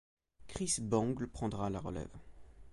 [0.47, 2.17] Chris Bangle prendra la relève.